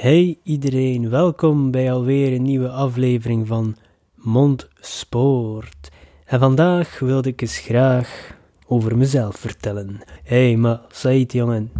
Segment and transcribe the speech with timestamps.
[0.00, 3.76] Hey iedereen, welkom bij alweer een nieuwe aflevering van
[4.14, 5.90] Mondspoort.
[6.24, 10.00] En vandaag wilde ik eens graag over mezelf vertellen.
[10.22, 11.72] Hey, maar Said jongen,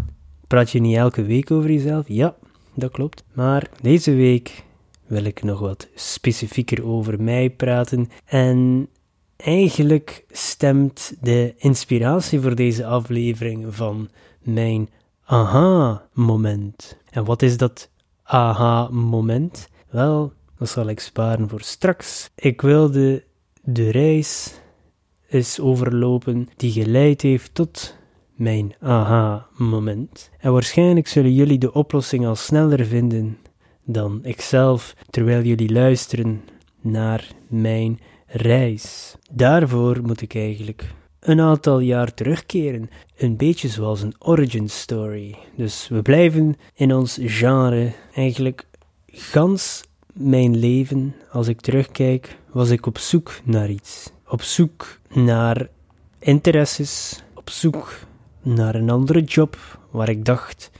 [0.46, 2.08] praat je niet elke week over jezelf?
[2.08, 2.34] Ja,
[2.74, 3.24] dat klopt.
[3.32, 4.64] Maar deze week
[5.06, 8.10] wil ik nog wat specifieker over mij praten.
[8.24, 8.88] En
[9.36, 14.08] eigenlijk stemt de inspiratie voor deze aflevering van
[14.42, 14.88] mijn
[15.24, 16.96] aha-moment.
[17.10, 17.89] En wat is dat
[18.30, 19.68] aha-moment?
[19.88, 22.30] Wel, dat zal ik sparen voor straks.
[22.34, 23.24] Ik wilde
[23.62, 24.60] de reis
[25.28, 27.96] eens overlopen die geleid heeft tot
[28.34, 30.30] mijn aha-moment.
[30.38, 33.38] En waarschijnlijk zullen jullie de oplossing al sneller vinden
[33.84, 36.42] dan ikzelf terwijl jullie luisteren
[36.80, 39.16] naar mijn reis.
[39.30, 42.90] Daarvoor moet ik eigenlijk een aantal jaar terugkeren.
[43.16, 45.36] Een beetje zoals een origin story.
[45.56, 47.92] Dus we blijven in ons genre.
[48.14, 48.66] Eigenlijk
[49.06, 54.10] gans mijn leven, als ik terugkijk, was ik op zoek naar iets.
[54.28, 55.68] Op zoek naar
[56.18, 57.98] interesses, op zoek
[58.42, 59.56] naar een andere job
[59.90, 60.70] waar ik dacht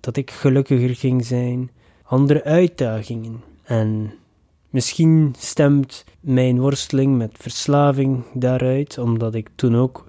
[0.00, 1.70] dat ik gelukkiger ging zijn,
[2.02, 3.42] andere uitdagingen.
[3.64, 4.14] En
[4.70, 10.06] Misschien stemt mijn worsteling met verslaving daaruit, omdat ik toen ook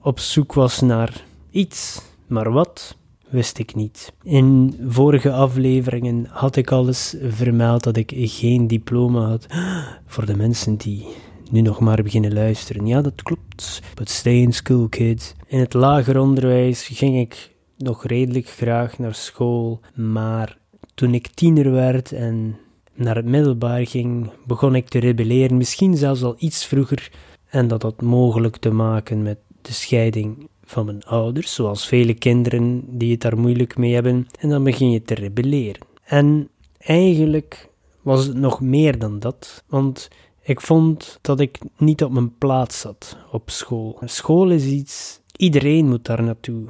[0.00, 2.96] op zoek was naar iets, maar wat
[3.28, 4.12] wist ik niet.
[4.22, 9.46] In vorige afleveringen had ik alles vermeld dat ik geen diploma had.
[10.06, 11.06] Voor de mensen die
[11.50, 12.86] nu nog maar beginnen luisteren.
[12.86, 13.82] Ja, dat klopt.
[13.94, 15.34] But stay in school, kids.
[15.46, 20.58] In het lager onderwijs ging ik nog redelijk graag naar school, maar
[20.94, 22.58] toen ik tiener werd en
[22.94, 27.10] naar het middelbaar ging, begon ik te rebelleren, misschien zelfs al iets vroeger.
[27.46, 32.84] En dat had mogelijk te maken met de scheiding van mijn ouders, zoals vele kinderen
[32.98, 34.26] die het daar moeilijk mee hebben.
[34.38, 35.80] En dan begin je te rebelleren.
[36.04, 37.68] En eigenlijk
[38.02, 40.08] was het nog meer dan dat, want
[40.42, 43.98] ik vond dat ik niet op mijn plaats zat op school.
[44.04, 46.64] School is iets, iedereen moet daar naartoe.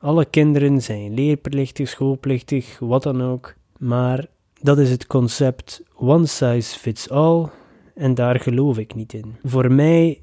[0.00, 3.54] Alle kinderen zijn leerplichtig, schoolplichtig, wat dan ook.
[3.78, 4.26] Maar
[4.60, 7.48] dat is het concept one size fits all
[7.94, 9.36] en daar geloof ik niet in.
[9.44, 10.20] Voor mij,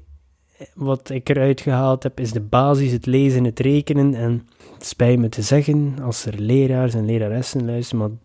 [0.74, 4.14] wat ik eruit gehaald heb, is de basis, het lezen, het rekenen.
[4.14, 8.20] En het spijt me te zeggen, als er leraars en leraressen luisteren,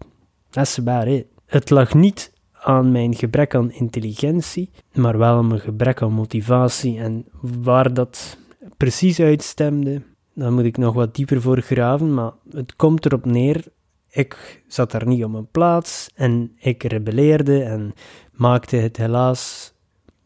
[0.51, 1.25] maar is about it.
[1.45, 6.99] Het lag niet aan mijn gebrek aan intelligentie, maar wel aan mijn gebrek aan motivatie.
[6.99, 8.38] En waar dat
[8.78, 10.01] precies uitstemde,
[10.33, 13.63] dan moet ik nog wat dieper voor graven, maar het komt erop neer
[14.11, 17.94] ik zat daar niet op mijn plaats en ik rebelleerde en
[18.31, 19.73] maakte het helaas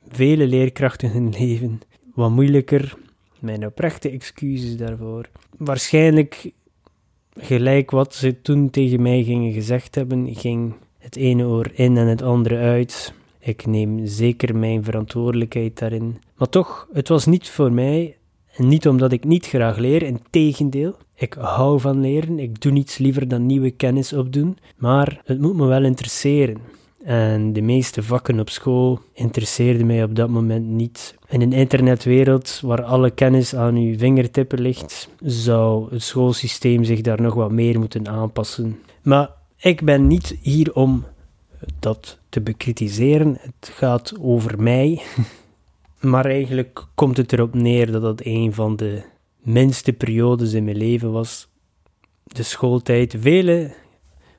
[0.08, 1.82] vele leerkrachten hun leven
[2.14, 2.98] wat moeilijker.
[3.40, 5.30] Mijn oprechte excuses daarvoor.
[5.58, 6.52] Waarschijnlijk,
[7.34, 12.08] gelijk wat ze toen tegen mij gingen gezegd hebben, ging het ene oor in en
[12.08, 13.14] het andere uit.
[13.40, 16.18] Ik neem zeker mijn verantwoordelijkheid daarin.
[16.38, 18.18] Maar toch, het was niet voor mij
[18.56, 20.96] en niet omdat ik niet graag leer, in tegendeel.
[21.16, 25.56] Ik hou van leren, ik doe niets liever dan nieuwe kennis opdoen, maar het moet
[25.56, 26.58] me wel interesseren.
[27.04, 31.16] En de meeste vakken op school interesseerden mij op dat moment niet.
[31.30, 37.22] In een internetwereld waar alle kennis aan uw vingertippen ligt, zou het schoolsysteem zich daar
[37.22, 38.80] nog wat meer moeten aanpassen.
[39.04, 41.04] Maar ik ben niet hier om
[41.80, 43.38] dat te bekritiseren.
[43.42, 45.02] Het gaat over mij.
[46.00, 49.04] Maar eigenlijk komt het erop neer dat dat een van de
[49.42, 51.48] minste periodes in mijn leven was.
[52.24, 53.16] De schooltijd.
[53.20, 53.74] Vele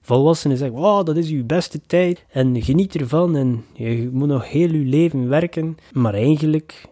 [0.01, 4.51] volwassenen zeggen: Wow, dat is uw beste tijd en geniet ervan en je moet nog
[4.51, 5.77] heel uw leven werken.
[5.93, 6.85] Maar eigenlijk,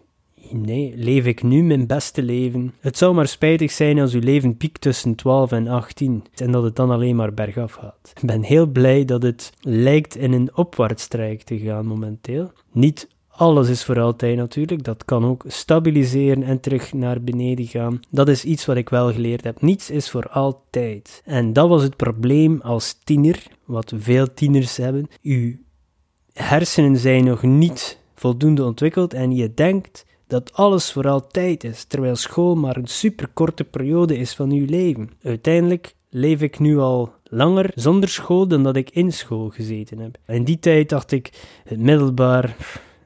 [0.51, 2.73] nee, leef ik nu mijn beste leven.
[2.79, 6.63] Het zou maar spijtig zijn als uw leven piekt tussen 12 en 18 en dat
[6.63, 8.11] het dan alleen maar bergaf gaat.
[8.15, 12.51] Ik ben heel blij dat het lijkt in een opwaartstrijk te gaan momenteel.
[12.71, 14.83] Niet alles is voor altijd natuurlijk.
[14.83, 17.99] Dat kan ook stabiliseren en terug naar beneden gaan.
[18.09, 19.61] Dat is iets wat ik wel geleerd heb.
[19.61, 21.21] Niets is voor altijd.
[21.25, 25.07] En dat was het probleem als tiener, wat veel tieners hebben.
[25.21, 25.53] Uw
[26.33, 32.15] hersenen zijn nog niet voldoende ontwikkeld en je denkt dat alles voor altijd is, terwijl
[32.15, 35.09] school maar een superkorte periode is van uw leven.
[35.23, 40.17] Uiteindelijk leef ik nu al langer zonder school dan dat ik in school gezeten heb.
[40.27, 41.31] In die tijd dacht ik,
[41.63, 42.55] het middelbaar,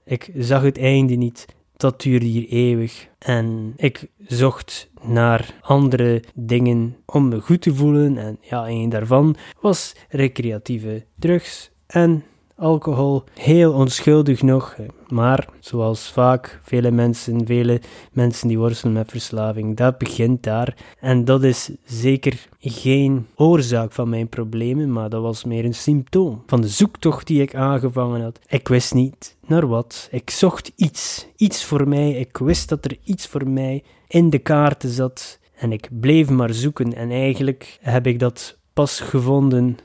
[0.10, 1.46] ik zag het einde niet.
[1.78, 3.08] Dat duurde hier eeuwig.
[3.20, 8.18] En ik zocht naar andere dingen om me goed te voelen.
[8.18, 12.24] En ja, een daarvan was recreatieve drugs en
[12.60, 13.24] alcohol.
[13.34, 14.76] Heel onschuldig nog,
[15.08, 20.76] maar zoals vaak vele mensen, vele mensen die worstelen met verslaving, dat begint daar.
[21.00, 26.44] En dat is zeker geen oorzaak van mijn problemen, maar dat was meer een symptoom
[26.46, 28.40] van de zoektocht die ik aangevangen had.
[28.48, 30.08] Ik wist niet naar wat.
[30.12, 32.12] Ik zocht iets, iets voor mij.
[32.12, 35.40] Ik wist dat er iets voor mij in de kaarten zat.
[35.56, 36.94] En ik bleef maar zoeken.
[36.94, 39.78] En eigenlijk heb ik dat pas gevonden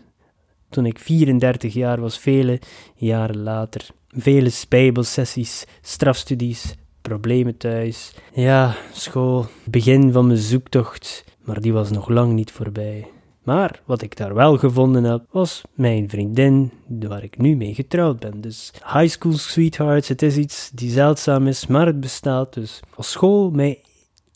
[0.75, 2.61] toen ik 34 jaar was, vele
[2.95, 3.87] jaren later.
[4.09, 8.15] Vele bijbelsessies, strafstudies, problemen thuis.
[8.33, 13.07] Ja, school, begin van mijn zoektocht, maar die was nog lang niet voorbij.
[13.43, 18.19] Maar wat ik daar wel gevonden heb, was mijn vriendin, waar ik nu mee getrouwd
[18.19, 18.41] ben.
[18.41, 22.55] Dus high school sweethearts, het is iets die zeldzaam is, maar het bestaat.
[22.55, 23.81] Dus als school mij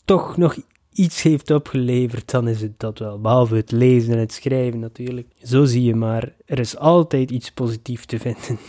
[0.05, 0.57] toch nog
[0.99, 3.19] iets heeft opgeleverd, dan is het dat wel.
[3.19, 5.27] Behalve het lezen en het schrijven natuurlijk.
[5.43, 8.59] Zo zie je maar, er is altijd iets positiefs te vinden.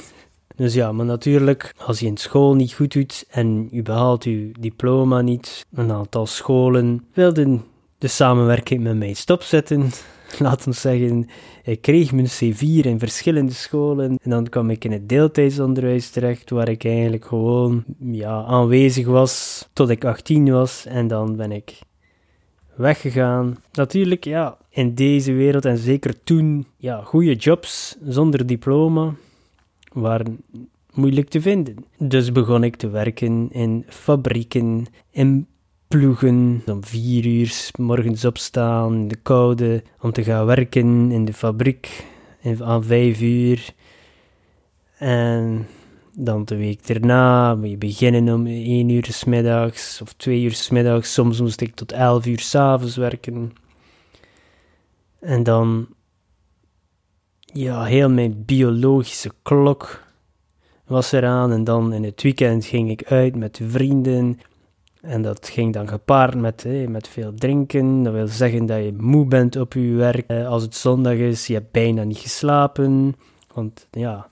[0.56, 4.50] Dus ja, maar natuurlijk, als je in school niet goed doet en je behaalt je
[4.60, 7.64] diploma niet, een aantal scholen wilden
[7.98, 9.90] de samenwerking met mij stopzetten.
[10.38, 11.28] Laat ons zeggen,
[11.62, 16.50] ik kreeg mijn C4 in verschillende scholen en dan kwam ik in het deeltijdsonderwijs terecht,
[16.50, 21.78] waar ik eigenlijk gewoon ja, aanwezig was tot ik 18 was en dan ben ik
[22.80, 23.56] weggegaan.
[23.72, 29.14] Natuurlijk, ja, in deze wereld en zeker toen, ja, goede jobs zonder diploma
[29.92, 30.38] waren
[30.94, 31.76] moeilijk te vinden.
[31.98, 35.46] Dus begon ik te werken in fabrieken, in
[35.88, 41.32] ploegen, om vier uur morgens opstaan in de koude, om te gaan werken in de
[41.32, 42.04] fabriek
[42.60, 43.72] aan vijf uur.
[44.98, 45.66] En
[46.24, 50.54] dan de week daarna moet je beginnen om 1 uur s middags of 2 uur
[50.54, 51.12] s middags.
[51.12, 53.52] Soms moest ik tot 11 uur s'avonds werken.
[55.20, 55.86] En dan,
[57.40, 60.04] ja, heel mijn biologische klok
[60.86, 61.52] was eraan.
[61.52, 64.38] En dan in het weekend ging ik uit met vrienden.
[65.00, 68.02] En dat ging dan gepaard met, met veel drinken.
[68.02, 70.26] Dat wil zeggen dat je moe bent op je werk.
[70.26, 73.16] Eh, als het zondag is, je hebt bijna niet geslapen.
[73.54, 74.29] Want ja,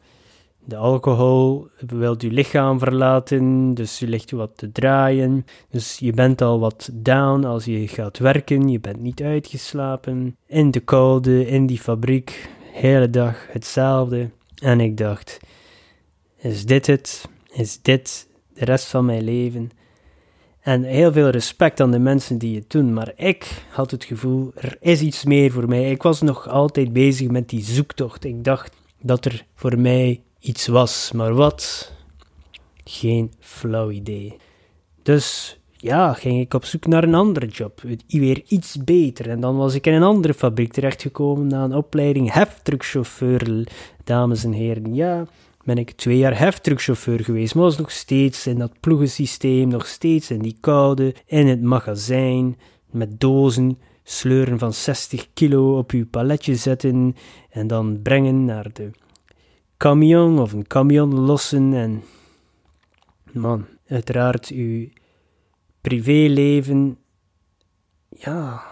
[0.68, 5.44] de alcohol wil je lichaam verlaten, dus je ligt wat te draaien.
[5.70, 10.36] Dus je bent al wat down als je gaat werken, je bent niet uitgeslapen.
[10.46, 14.30] In de koude, in die fabriek, hele dag hetzelfde.
[14.62, 15.40] En ik dacht,
[16.36, 17.28] is dit het?
[17.52, 19.70] Is dit de rest van mijn leven?
[20.60, 24.52] En heel veel respect aan de mensen die het doen, maar ik had het gevoel,
[24.54, 25.90] er is iets meer voor mij.
[25.90, 28.24] Ik was nog altijd bezig met die zoektocht.
[28.24, 31.92] Ik dacht dat er voor mij iets was, maar wat?
[32.84, 34.36] Geen flauw idee.
[35.02, 39.30] Dus ja, ging ik op zoek naar een andere job, weer iets beter.
[39.30, 43.68] En dan was ik in een andere fabriek terechtgekomen na een opleiding heftruckchauffeur,
[44.04, 44.94] dames en heren.
[44.94, 45.26] Ja,
[45.64, 50.30] ben ik twee jaar heftruckchauffeur geweest, maar was nog steeds in dat ploegensysteem, nog steeds
[50.30, 52.58] in die koude, in het magazijn,
[52.90, 57.16] met dozen, sleuren van 60 kilo op uw paletje zetten
[57.50, 58.90] en dan brengen naar de
[59.78, 62.04] camion of een camion lossen en
[63.32, 64.88] man, uiteraard uw
[65.80, 66.98] privéleven
[68.08, 68.62] ja,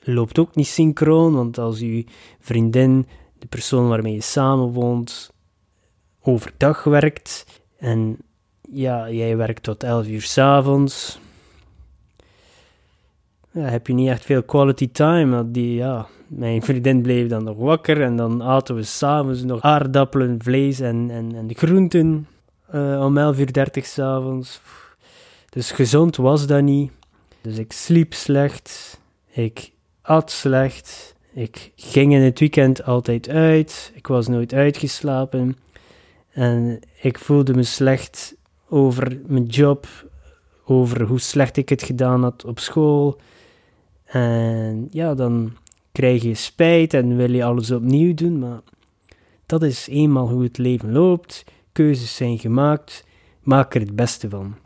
[0.00, 2.02] loopt ook niet synchroon, want als uw
[2.40, 3.06] vriendin,
[3.38, 5.32] de persoon waarmee je samenwoont,
[6.20, 8.16] overdag werkt en
[8.72, 11.18] ja, jij werkt tot 11 uur s'avonds,
[13.58, 15.50] ja, heb je niet echt veel quality time.
[15.50, 20.42] Die, ja, mijn vriendin bleef dan nog wakker en dan aten we s'avonds nog aardappelen,
[20.42, 22.26] vlees en, en, en groenten
[22.74, 24.60] uh, om 11 uur 30 s'avonds.
[25.48, 26.90] Dus gezond was dat niet.
[27.40, 34.06] Dus ik sliep slecht, ik at slecht, ik ging in het weekend altijd uit, ik
[34.06, 35.56] was nooit uitgeslapen
[36.30, 38.36] en ik voelde me slecht
[38.68, 39.86] over mijn job,
[40.64, 43.20] over hoe slecht ik het gedaan had op school.
[44.04, 45.52] En ja, dan
[45.98, 48.60] krijg je spijt en wil je alles opnieuw doen, maar
[49.46, 51.44] dat is eenmaal hoe het leven loopt.
[51.72, 53.04] Keuzes zijn gemaakt,
[53.42, 54.56] maak er het beste van.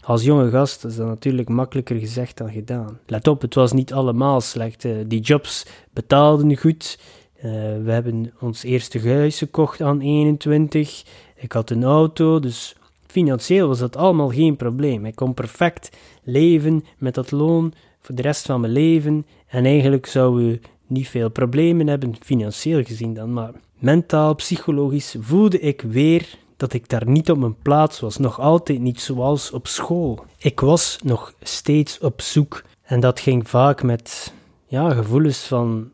[0.00, 2.98] Als jonge gast is dat natuurlijk makkelijker gezegd dan gedaan.
[3.06, 4.84] Let op, het was niet allemaal slecht.
[4.84, 6.98] Eh, die jobs betaalden goed.
[7.36, 7.42] Uh,
[7.84, 11.04] we hebben ons eerste huis gekocht aan 21.
[11.36, 15.06] Ik had een auto, dus financieel was dat allemaal geen probleem.
[15.06, 19.26] Ik kon perfect leven met dat loon voor de rest van mijn leven.
[19.46, 23.32] En eigenlijk zouden we niet veel problemen hebben, financieel gezien dan.
[23.32, 28.40] Maar mentaal, psychologisch voelde ik weer dat ik daar niet op mijn plaats was, nog
[28.40, 30.24] altijd niet zoals op school.
[30.38, 34.32] Ik was nog steeds op zoek en dat ging vaak met
[34.66, 35.90] ja, gevoelens van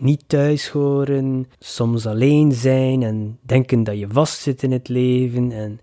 [0.00, 5.80] niet thuis horen, soms alleen zijn en denken dat je vastzit in het leven en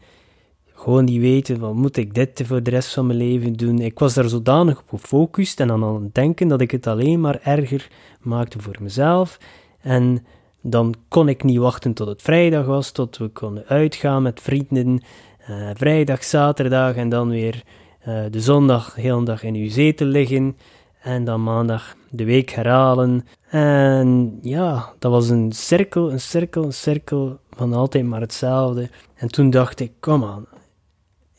[0.80, 3.80] gewoon niet weten van moet ik dit voor de rest van mijn leven doen.
[3.80, 7.40] Ik was daar zodanig op gefocust en aan het denken dat ik het alleen maar
[7.44, 7.88] erger
[8.22, 9.38] maakte voor mezelf
[9.82, 10.26] en
[10.62, 15.02] dan kon ik niet wachten tot het vrijdag was, tot we konden uitgaan met vrienden.
[15.50, 17.64] Uh, vrijdag, zaterdag en dan weer
[18.08, 20.58] uh, de zondag heel dag in uw zetel liggen.
[21.02, 23.26] En dan maandag de week herhalen.
[23.50, 28.90] En ja, dat was een cirkel, een cirkel, een cirkel van altijd maar hetzelfde.
[29.16, 30.46] En toen dacht ik, kom aan,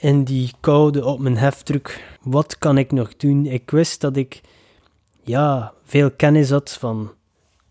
[0.00, 3.46] in die koude op mijn heftruck, wat kan ik nog doen?
[3.46, 4.40] Ik wist dat ik
[5.22, 7.10] ja, veel kennis had van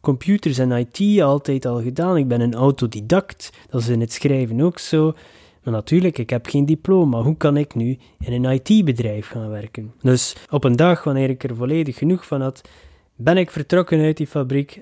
[0.01, 2.17] computers en IT altijd al gedaan.
[2.17, 5.13] Ik ben een autodidact, dat is in het schrijven ook zo.
[5.63, 7.21] Maar natuurlijk, ik heb geen diploma.
[7.21, 9.93] Hoe kan ik nu in een IT-bedrijf gaan werken?
[10.01, 12.61] Dus op een dag, wanneer ik er volledig genoeg van had,
[13.15, 14.81] ben ik vertrokken uit die fabriek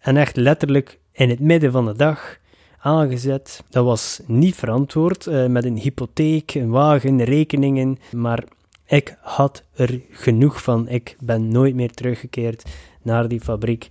[0.00, 2.38] en echt letterlijk in het midden van de dag
[2.84, 3.64] aangezet.
[3.70, 8.44] Dat was niet verantwoord uh, met een hypotheek, een wagen, rekeningen, maar
[8.86, 10.88] ik had er genoeg van.
[10.88, 12.64] Ik ben nooit meer teruggekeerd
[13.02, 13.88] naar die fabriek.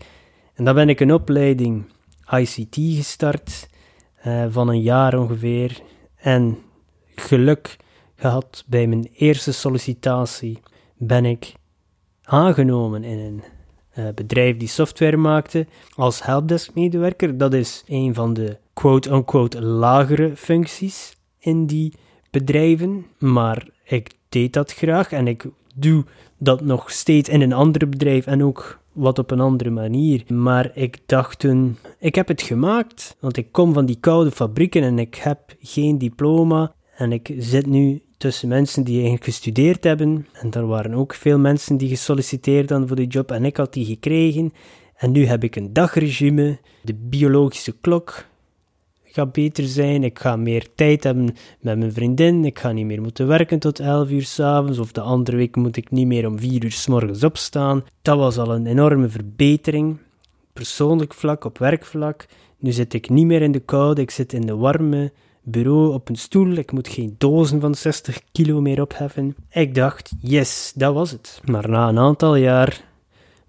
[0.53, 1.83] En dan ben ik een opleiding
[2.31, 3.69] ICT gestart,
[4.25, 5.81] uh, van een jaar ongeveer.
[6.15, 6.57] En
[7.15, 7.77] geluk
[8.15, 10.59] gehad bij mijn eerste sollicitatie
[10.97, 11.53] ben ik
[12.23, 13.43] aangenomen in een
[13.97, 17.37] uh, bedrijf die software maakte als helpdesk-medewerker.
[17.37, 21.93] Dat is een van de quote-unquote lagere functies in die
[22.31, 26.05] bedrijven, maar ik deed dat graag en ik doe
[26.37, 30.23] dat nog steeds in een ander bedrijf en ook wat op een andere manier.
[30.27, 34.83] Maar ik dacht toen, ik heb het gemaakt, want ik kom van die koude fabrieken
[34.83, 36.73] en ik heb geen diploma.
[36.95, 40.27] En ik zit nu tussen mensen die eigenlijk gestudeerd hebben.
[40.33, 43.73] En er waren ook veel mensen die gesolliciteerd hadden voor die job en ik had
[43.73, 44.53] die gekregen.
[44.95, 48.25] En nu heb ik een dagregime, de biologische klok,
[49.13, 53.01] ga beter zijn, ik ga meer tijd hebben met mijn vriendin, ik ga niet meer
[53.01, 56.39] moeten werken tot 11 uur s'avonds, of de andere week moet ik niet meer om
[56.39, 57.83] 4 uur s morgens opstaan.
[58.01, 59.97] Dat was al een enorme verbetering,
[60.53, 62.25] persoonlijk vlak, op werkvlak.
[62.57, 65.11] Nu zit ik niet meer in de koude, ik zit in de warme
[65.43, 69.35] bureau op een stoel, ik moet geen dozen van 60 kilo meer opheffen.
[69.49, 71.41] Ik dacht, yes, dat was het.
[71.45, 72.83] Maar na een aantal jaar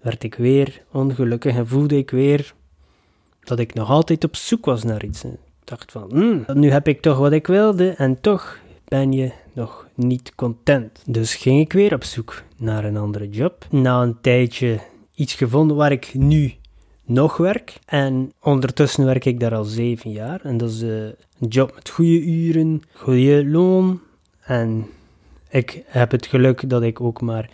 [0.01, 2.53] werd ik weer ongelukkig en voelde ik weer
[3.39, 5.23] dat ik nog altijd op zoek was naar iets
[5.65, 9.87] dacht van, hmm, nu heb ik toch wat ik wilde en toch ben je nog
[9.93, 11.01] niet content.
[11.05, 13.67] Dus ging ik weer op zoek naar een andere job.
[13.69, 14.79] Na een tijdje
[15.15, 16.53] iets gevonden waar ik nu
[17.05, 17.73] nog werk.
[17.85, 20.39] En ondertussen werk ik daar al zeven jaar.
[20.43, 20.89] En dat is eh,
[21.39, 23.99] een job met goede uren, goede loon.
[24.41, 24.85] En
[25.49, 27.49] ik heb het geluk dat ik ook maar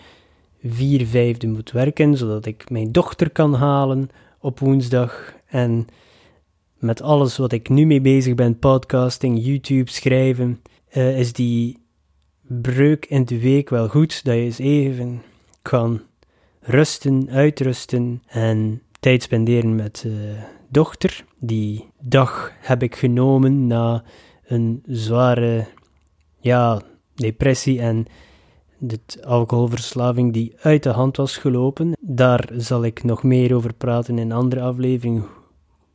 [0.64, 5.34] vier vijfde moet werken, zodat ik mijn dochter kan halen op woensdag.
[5.46, 5.88] En
[6.82, 10.62] met alles wat ik nu mee bezig ben, podcasting, YouTube, schrijven,
[10.94, 11.80] uh, is die
[12.48, 15.22] breuk in de week wel goed, dat je eens even
[15.62, 16.02] kan
[16.60, 20.14] rusten, uitrusten en tijd spenderen met uh,
[20.70, 21.26] dochter.
[21.40, 24.04] Die dag heb ik genomen na
[24.46, 25.68] een zware
[26.40, 26.82] ja,
[27.16, 28.06] depressie en
[28.78, 31.94] de alcoholverslaving die uit de hand was gelopen.
[32.00, 35.24] Daar zal ik nog meer over praten in een andere aflevering,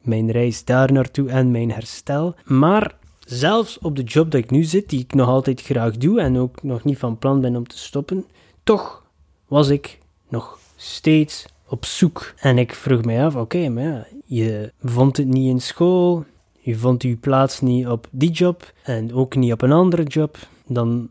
[0.07, 2.35] mijn reis daar naartoe en mijn herstel.
[2.45, 2.95] Maar
[3.25, 6.39] zelfs op de job dat ik nu zit, die ik nog altijd graag doe en
[6.39, 8.25] ook nog niet van plan ben om te stoppen,
[8.63, 9.05] toch
[9.47, 9.99] was ik
[10.29, 12.35] nog steeds op zoek.
[12.37, 16.25] En ik vroeg mij af, oké, maar ja, je vond het niet in school,
[16.61, 20.39] je vond je plaats niet op die job en ook niet op een andere job,
[20.67, 21.09] dan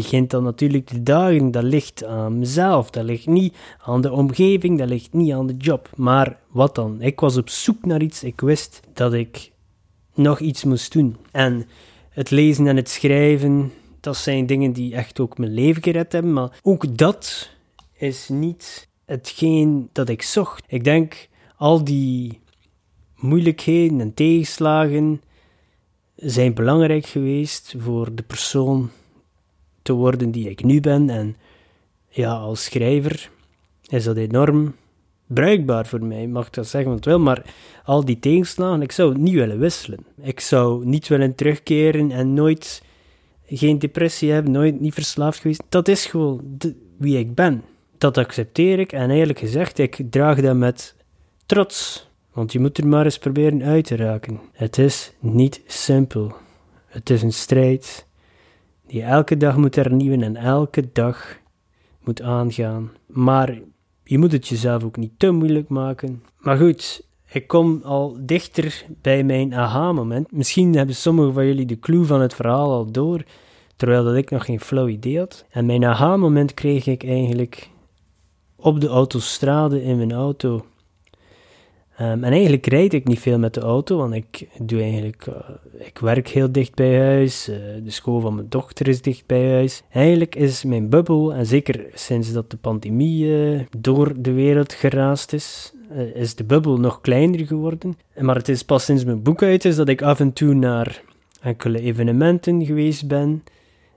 [0.00, 1.50] begint dan natuurlijk de dagen.
[1.50, 5.56] Dat ligt aan mezelf, dat ligt niet aan de omgeving, dat ligt niet aan de
[5.56, 5.90] job.
[5.96, 7.02] Maar wat dan?
[7.02, 9.52] Ik was op zoek naar iets, ik wist dat ik
[10.14, 11.16] nog iets moest doen.
[11.30, 11.66] En
[12.10, 16.32] het lezen en het schrijven, dat zijn dingen die echt ook mijn leven gered hebben.
[16.32, 17.50] Maar ook dat
[17.96, 20.64] is niet hetgeen dat ik zocht.
[20.66, 22.40] Ik denk al die
[23.16, 25.22] moeilijkheden en tegenslagen
[26.16, 28.90] zijn belangrijk geweest voor de persoon
[29.84, 31.10] te worden die ik nu ben.
[31.10, 31.36] En
[32.08, 33.30] ja, als schrijver
[33.86, 34.74] is dat enorm
[35.26, 37.42] bruikbaar voor mij, mag ik dat zeggen wat wel, maar
[37.84, 40.06] al die tegenslagen, ik zou het niet willen wisselen.
[40.20, 42.82] Ik zou niet willen terugkeren en nooit
[43.46, 45.62] geen depressie hebben, nooit niet verslaafd geweest.
[45.68, 46.58] Dat is gewoon
[46.98, 47.62] wie ik ben.
[47.98, 50.94] Dat accepteer ik en eigenlijk gezegd, ik draag dat met
[51.46, 52.08] trots.
[52.32, 54.40] Want je moet er maar eens proberen uit te raken.
[54.52, 56.32] Het is niet simpel.
[56.86, 58.06] Het is een strijd
[58.86, 61.36] die elke dag moet hernieuwen en elke dag
[62.04, 62.90] moet aangaan.
[63.06, 63.58] Maar
[64.04, 66.22] je moet het jezelf ook niet te moeilijk maken.
[66.38, 70.32] Maar goed, ik kom al dichter bij mijn aha-moment.
[70.32, 73.24] Misschien hebben sommigen van jullie de clue van het verhaal al door,
[73.76, 75.44] terwijl dat ik nog geen flauw idee had.
[75.50, 77.70] En mijn aha-moment kreeg ik eigenlijk
[78.56, 80.64] op de autostrade in mijn auto.
[81.96, 85.34] Ehm, en eigenlijk rijd ik niet veel met de auto, want ik doe eigenlijk, uh,
[85.86, 89.52] ik werk heel dicht bij huis, uh, de school van mijn dochter is dicht bij
[89.52, 89.82] huis.
[89.90, 95.32] Eigenlijk is mijn bubbel, en zeker sinds dat de pandemie uh, door de wereld geraast
[95.32, 95.74] is,
[96.14, 97.96] is de bubbel nog kleiner geworden.
[98.18, 101.02] Maar het is pas sinds mijn boek uit is dat ik af en toe naar
[101.40, 103.44] enkele evenementen geweest ben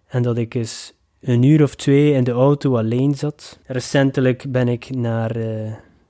[0.08, 3.60] en dat ik eens een uur of twee in de auto alleen zat.
[3.66, 5.36] Recentelijk ben ik naar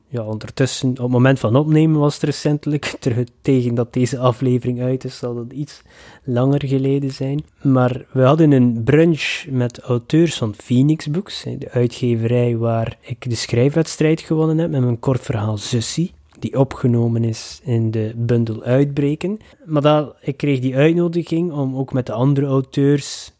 [0.08, 2.98] ja, ondertussen, op het moment van opnemen was het recentelijk,
[3.42, 5.82] tegen dat deze aflevering uit is, zal dat iets
[6.24, 7.46] langer geleden zijn.
[7.62, 13.36] Maar we hadden een brunch met auteurs van Phoenix Books, de uitgeverij waar ik de
[13.36, 19.40] schrijfwedstrijd gewonnen heb met mijn kort verhaal Zussie die opgenomen is in de bundel Uitbreken.
[19.66, 23.32] Maar dat, ik kreeg die uitnodiging om ook met de andere auteurs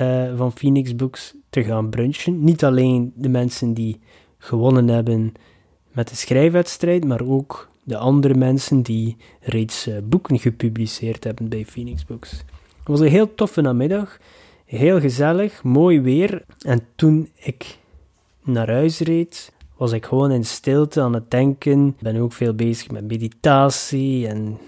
[0.00, 2.44] uh, van Phoenix Books te gaan brunchen.
[2.44, 4.00] Niet alleen de mensen die
[4.38, 5.32] gewonnen hebben
[5.94, 11.64] met de schrijfwedstrijd, maar ook de andere mensen die reeds uh, boeken gepubliceerd hebben bij
[11.64, 12.30] Phoenix Books.
[12.30, 14.18] Het was een heel toffe namiddag,
[14.64, 16.44] heel gezellig, mooi weer.
[16.58, 17.78] En toen ik
[18.42, 21.86] naar huis reed, was ik gewoon in stilte aan het denken.
[21.86, 24.58] Ik ben ook veel bezig met meditatie en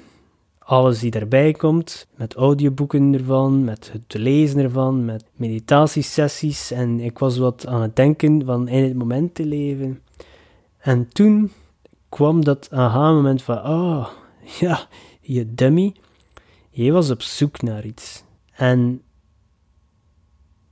[0.59, 6.71] alles die daarbij komt, met audioboeken ervan, met het lezen ervan, met meditatiesessies.
[6.71, 10.01] En ik was wat aan het denken van in het moment te leven.
[10.87, 11.53] En toen
[12.09, 14.09] kwam dat aha-moment van, oh,
[14.61, 14.89] ja,
[15.21, 15.95] je dummy,
[16.71, 18.23] je was op zoek naar iets.
[18.53, 19.03] En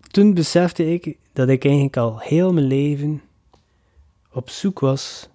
[0.01, 3.23] toen besefte ik dat ik eigenlijk al heel mijn leven
[4.33, 5.29] op zoek was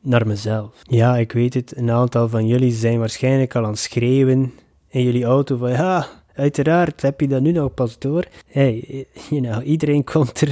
[0.00, 0.82] naar mezelf.
[0.82, 4.52] Ja, ik weet het, een aantal van jullie zijn waarschijnlijk al aan het schreeuwen
[4.88, 8.26] in jullie auto van, ja, uiteraard heb je dat nu nog pas door.
[8.46, 10.42] Hey, you know, iedereen komt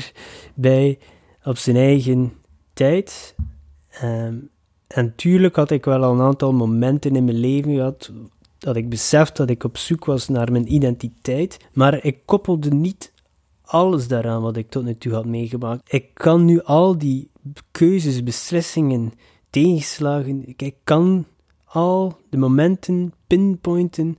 [0.54, 0.98] erbij
[1.44, 2.32] op zijn eigen
[2.72, 3.34] tijd.
[4.02, 4.50] Um,
[4.86, 8.12] en tuurlijk had ik wel al een aantal momenten in mijn leven gehad
[8.58, 13.12] dat ik besefte dat ik op zoek was naar mijn identiteit, maar ik koppelde niet
[13.62, 15.92] alles daaraan wat ik tot nu toe had meegemaakt.
[15.92, 17.30] Ik kan nu al die
[17.70, 19.12] keuzes, beslissingen,
[19.50, 21.24] tegenslagen, ik kan
[21.64, 24.16] al de momenten pinpointen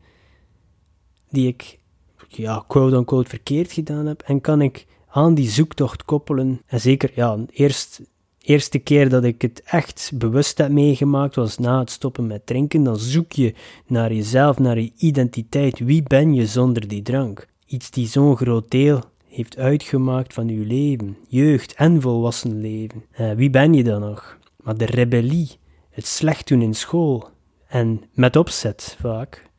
[1.29, 1.79] die ik,
[2.27, 6.61] ja, quote-unquote verkeerd gedaan heb, en kan ik aan die zoektocht koppelen.
[6.65, 8.01] En zeker, ja, eerst
[8.43, 12.83] eerste keer dat ik het echt bewust heb meegemaakt was na het stoppen met drinken.
[12.83, 13.53] Dan zoek je
[13.87, 15.79] naar jezelf, naar je identiteit.
[15.79, 17.47] Wie ben je zonder die drank?
[17.65, 23.03] Iets die zo'n groot deel heeft uitgemaakt van je leven, jeugd en volwassen leven.
[23.19, 24.37] Uh, wie ben je dan nog?
[24.63, 25.49] Maar de rebellie,
[25.89, 27.29] het slecht doen in school
[27.67, 29.49] en met opzet vaak.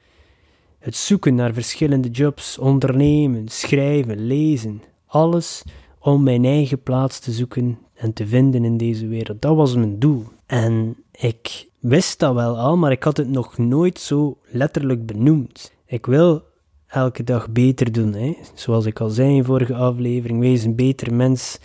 [0.79, 4.83] Het zoeken naar verschillende jobs, ondernemen, schrijven, lezen.
[5.07, 5.63] Alles
[6.05, 9.43] om mijn eigen plaats te zoeken en te vinden in deze wereld.
[9.43, 10.25] Dat was mijn doel.
[10.47, 15.73] En ik wist dat wel al, maar ik had het nog nooit zo letterlijk benoemd.
[15.87, 16.43] Ik wil
[16.87, 18.13] elke dag beter doen.
[18.15, 18.37] Hè?
[18.55, 21.59] Zoals ik al zei in vorige aflevering, wees een beter mens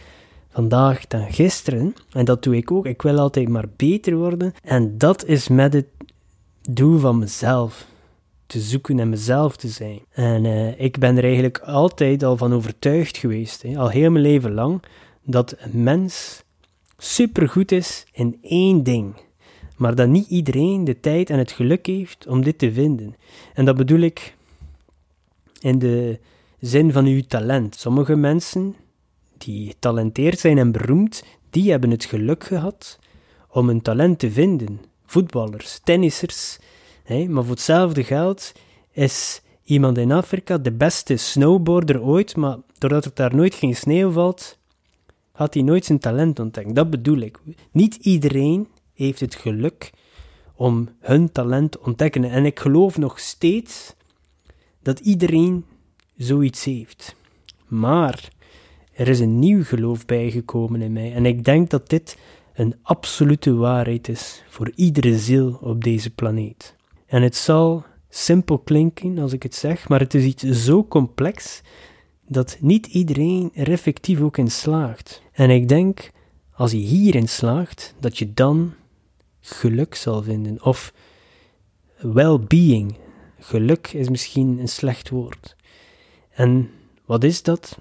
[0.50, 1.94] vandaag dan gisteren.
[2.12, 2.86] En dat doe ik ook.
[2.86, 4.54] Ik wil altijd maar beter worden.
[4.64, 5.88] En dat is met het
[6.70, 7.88] doel van mezelf
[8.50, 10.00] te zoeken en mezelf te zijn.
[10.12, 14.24] En uh, ik ben er eigenlijk altijd al van overtuigd geweest, hè, al heel mijn
[14.24, 14.82] leven lang,
[15.24, 16.44] dat een mens
[16.98, 19.14] supergoed is in één ding.
[19.78, 23.16] Maar dat niet iedereen de tijd en het geluk heeft om dit te vinden.
[23.54, 24.36] En dat bedoel ik
[25.60, 26.20] in de
[26.60, 27.76] zin van uw talent.
[27.76, 28.76] Sommige mensen
[29.38, 33.00] die getalenteerd zijn en beroemd, die hebben het geluk gehad
[33.50, 34.82] om een talent te vinden.
[35.06, 36.60] Voetballers, tennissers,
[37.10, 38.52] maar voor hetzelfde geld
[38.92, 44.12] is iemand in Afrika de beste snowboarder ooit, maar doordat er daar nooit geen sneeuw
[44.12, 44.58] valt,
[45.32, 46.76] had hij nooit zijn talent ontdekt.
[46.76, 47.40] Dat bedoel ik.
[47.72, 49.92] Niet iedereen heeft het geluk
[50.56, 52.24] om hun talent te ontdekken.
[52.24, 53.96] En ik geloof nog steeds
[54.82, 55.66] dat iedereen
[56.18, 57.16] zoiets heeft.
[57.68, 58.30] Maar
[58.94, 62.18] er is een nieuw geloof bijgekomen in mij en ik denk dat dit
[62.54, 66.78] een absolute waarheid is voor iedere ziel op deze planeet.
[67.10, 71.62] En het zal simpel klinken als ik het zeg, maar het is iets zo complex
[72.28, 75.22] dat niet iedereen er effectief ook in slaagt.
[75.32, 76.12] En ik denk,
[76.54, 78.74] als je hierin slaagt, dat je dan
[79.40, 80.94] geluk zal vinden, of
[81.98, 82.98] well-being.
[83.40, 85.56] Geluk is misschien een slecht woord.
[86.30, 86.70] En
[87.06, 87.80] wat is dat?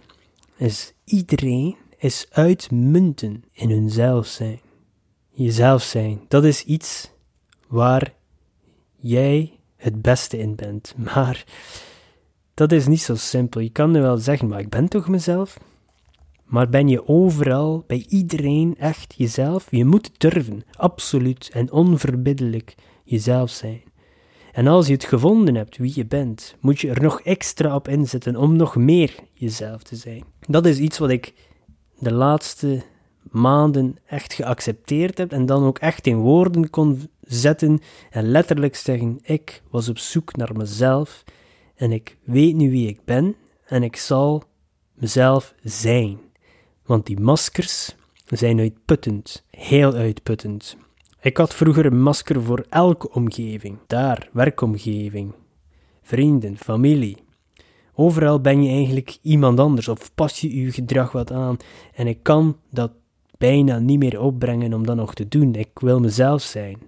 [0.57, 4.61] Is iedereen is uitmunten in hunzelf zijn.
[5.31, 7.11] Jezelf zijn, dat is iets
[7.69, 8.15] waar
[9.09, 10.95] jij het beste in bent.
[11.15, 11.45] Maar
[12.55, 13.61] dat is niet zo simpel.
[13.61, 15.59] Je kan nu wel zeggen, maar ik ben toch mezelf?
[16.45, 19.67] Maar ben je overal, bij iedereen echt jezelf?
[19.71, 23.83] Je moet durven, absoluut en onverbiddelijk jezelf zijn.
[24.53, 27.89] En als je het gevonden hebt wie je bent, moet je er nog extra op
[27.89, 30.25] inzetten om nog meer jezelf te zijn.
[30.41, 31.35] Dat is iets wat ik
[31.99, 32.83] de laatste
[33.31, 39.19] maanden echt geaccepteerd heb en dan ook echt in woorden kon zetten en letterlijk zeggen:
[39.23, 41.25] Ik was op zoek naar mezelf
[41.75, 43.37] en ik weet nu wie ik ben
[43.67, 44.43] en ik zal
[44.95, 46.19] mezelf zijn.
[46.85, 47.95] Want die maskers
[48.27, 50.77] zijn uitputtend, heel uitputtend.
[51.21, 53.79] Ik had vroeger een masker voor elke omgeving.
[53.87, 55.33] Daar, werkomgeving,
[56.03, 57.17] vrienden, familie.
[57.95, 61.57] Overal ben je eigenlijk iemand anders of pas je je gedrag wat aan.
[61.95, 62.93] En ik kan dat
[63.39, 65.55] bijna niet meer opbrengen om dat nog te doen.
[65.55, 66.79] Ik wil mezelf zijn.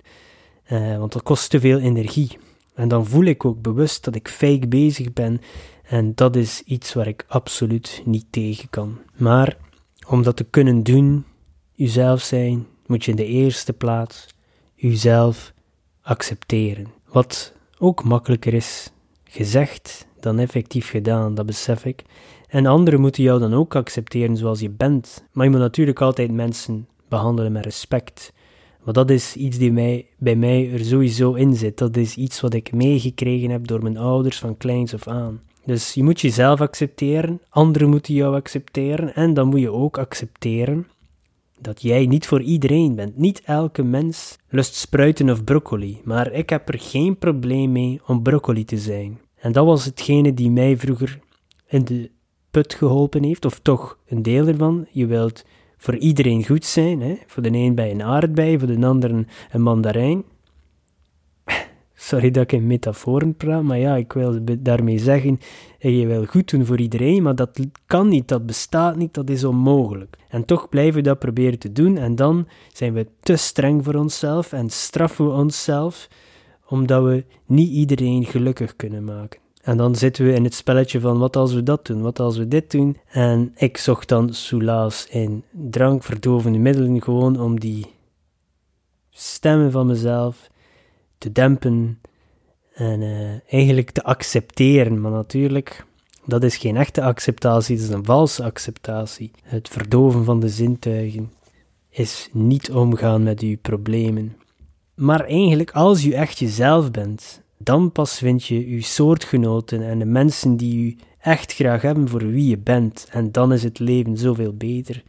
[0.73, 2.39] Uh, want dat kost te veel energie.
[2.75, 5.41] En dan voel ik ook bewust dat ik fake bezig ben.
[5.83, 8.99] En dat is iets waar ik absoluut niet tegen kan.
[9.17, 9.57] Maar
[10.07, 11.25] om dat te kunnen doen,
[11.73, 14.27] jezelf zijn, moet je in de eerste plaats
[14.75, 15.53] jezelf
[16.03, 16.87] accepteren.
[17.07, 18.91] Wat ook makkelijker is
[19.25, 22.03] gezegd dan effectief gedaan, dat besef ik.
[22.49, 25.25] En anderen moeten jou dan ook accepteren zoals je bent.
[25.33, 28.33] Maar je moet natuurlijk altijd mensen behandelen met respect.
[28.83, 31.79] Want dat is iets die mij, bij mij er sowieso in zit.
[31.79, 35.41] Dat is iets wat ik meegekregen heb door mijn ouders van kleins af aan.
[35.65, 40.87] Dus je moet jezelf accepteren, anderen moeten jou accepteren en dan moet je ook accepteren
[41.61, 43.17] dat jij niet voor iedereen bent.
[43.17, 48.23] Niet elke mens lust spruiten of broccoli, maar ik heb er geen probleem mee om
[48.23, 49.21] broccoli te zijn.
[49.41, 51.19] En dat was hetgene die mij vroeger
[51.67, 52.11] in de
[52.51, 54.87] put geholpen heeft, of toch een deel ervan.
[54.91, 55.45] Je wilt
[55.77, 57.01] voor iedereen goed zijn.
[57.01, 57.15] Hè?
[57.27, 60.25] Voor de een bij een aardbei, voor de ander een mandarijn.
[61.95, 65.41] Sorry dat ik in metaforen praat, maar ja, ik wil daarmee zeggen,
[65.79, 69.45] je wil goed doen voor iedereen, maar dat kan niet, dat bestaat niet, dat is
[69.45, 70.17] onmogelijk.
[70.29, 73.95] En toch blijven we dat proberen te doen en dan zijn we te streng voor
[73.95, 76.09] onszelf en straffen we onszelf,
[76.71, 79.41] omdat we niet iedereen gelukkig kunnen maken.
[79.63, 82.37] En dan zitten we in het spelletje van wat als we dat doen, wat als
[82.37, 82.97] we dit doen.
[83.11, 87.87] En ik zocht dan soelaas in drank, verdovende middelen, gewoon om die
[89.11, 90.51] stemmen van mezelf
[91.19, 92.01] te dempen
[92.75, 95.01] en uh, eigenlijk te accepteren.
[95.01, 95.85] Maar natuurlijk,
[96.25, 99.31] dat is geen echte acceptatie, dat is een valse acceptatie.
[99.43, 101.33] Het verdoven van de zintuigen
[101.89, 104.37] is niet omgaan met uw problemen.
[105.01, 110.05] Maar eigenlijk, als u echt jezelf bent, dan pas vind je uw soortgenoten en de
[110.05, 113.09] mensen die u echt graag hebben voor wie je bent.
[113.11, 115.03] En dan is het leven zoveel beter.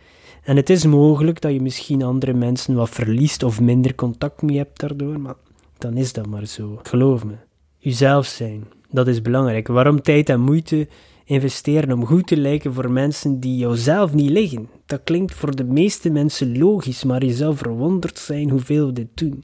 [0.43, 4.57] En het is mogelijk dat je misschien andere mensen wat verliest of minder contact mee
[4.57, 5.35] hebt daardoor, maar
[5.77, 6.79] dan is dat maar zo.
[6.83, 7.35] Geloof me.
[7.81, 9.67] Uzelf zijn, dat is belangrijk.
[9.67, 10.87] Waarom tijd en moeite
[11.25, 14.69] investeren om goed te lijken voor mensen die jouzelf niet liggen?
[14.85, 19.09] Dat klinkt voor de meeste mensen logisch, maar je zou verwonderd zijn hoeveel we dit
[19.13, 19.43] doen.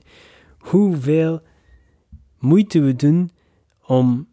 [0.69, 1.41] Hoeveel
[2.39, 3.31] moeite we doen
[3.85, 4.27] om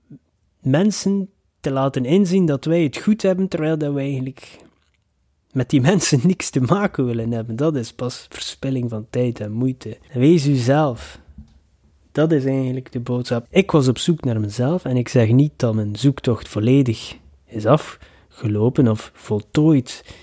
[0.61, 4.59] mensen te laten inzien dat wij het goed hebben, terwijl dat wij eigenlijk
[5.53, 7.57] met die mensen niks te maken willen hebben.
[7.57, 9.99] Dat is pas verspilling van tijd en moeite.
[10.13, 11.19] Wees uzelf.
[12.13, 13.47] Dat is eigenlijk de boodschap.
[13.51, 17.17] Ik was op zoek naar mezelf en ik zeg niet dat mijn zoektocht volledig
[17.47, 20.15] is afgelopen of voltooid.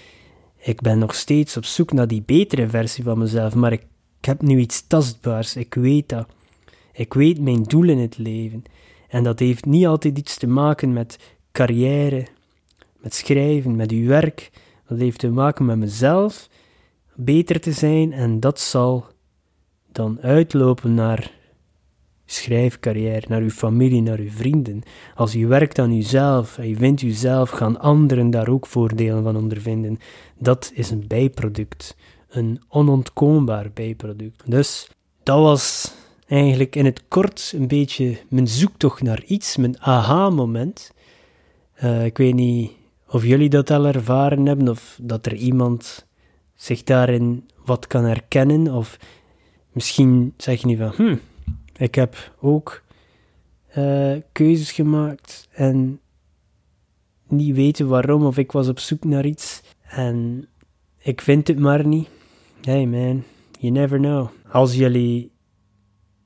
[0.58, 3.86] Ik ben nog steeds op zoek naar die betere versie van mezelf, maar ik,
[4.22, 5.56] ik heb nu iets tastbaars.
[5.56, 6.28] Ik weet dat.
[6.94, 8.64] Ik weet mijn doel in het leven.
[9.08, 11.20] En dat heeft niet altijd iets te maken met
[11.52, 12.28] carrière,
[12.98, 14.52] met schrijven, met uw werk.
[14.88, 16.50] Dat heeft te maken met mezelf
[17.16, 19.06] beter te zijn en dat zal
[19.92, 21.32] dan uitlopen naar
[22.26, 24.82] schrijfcarrière, naar uw familie, naar uw vrienden.
[25.16, 29.36] Als u werkt aan uzelf en je vindt uzelf, gaan anderen daar ook voordelen van
[29.36, 30.00] ondervinden.
[30.38, 31.96] Dat is een bijproduct,
[32.32, 34.52] een onontkoombaar bijproduct.
[34.52, 34.90] Dus
[35.24, 35.94] dat was
[36.28, 40.92] eigenlijk in het kort een beetje mijn zoektocht naar iets, mijn aha-moment.
[41.84, 42.72] Uh, ik weet niet
[43.08, 46.06] of jullie dat al ervaren hebben, of dat er iemand
[46.56, 48.98] zich daarin wat kan herkennen, of
[49.72, 51.16] misschien zeg je nu van, hm,
[51.78, 52.84] ik heb ook
[53.78, 56.00] uh, keuzes gemaakt en
[57.28, 60.48] niet weten waarom, of ik was op zoek naar iets en
[60.98, 62.10] ik vind het maar niet.
[62.62, 63.24] Hey man,
[63.60, 64.30] you never know.
[64.52, 65.32] Als jullie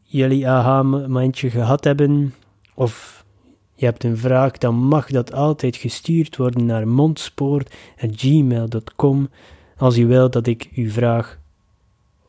[0.02, 2.34] jullie aha-momentje gehad hebben,
[2.74, 3.26] of
[3.76, 9.30] je hebt een vraag, dan mag dat altijd gestuurd worden naar mondspoort.gmail.com
[9.78, 11.40] als u wilt dat ik uw vraag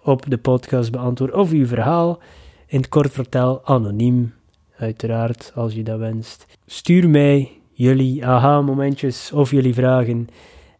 [0.03, 2.21] op de podcast beantwoord, of uw verhaal
[2.67, 4.35] in het kort vertel, anoniem,
[4.77, 6.47] uiteraard, als je dat wenst.
[6.67, 10.29] Stuur mij jullie aha-momentjes of jullie vragen.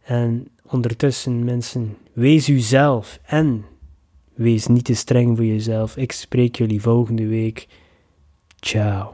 [0.03, 3.65] En ondertussen, mensen, wees uzelf en
[4.33, 5.97] wees niet te streng voor jezelf.
[5.97, 7.67] Ik spreek jullie volgende week.
[8.59, 9.05] Ciao.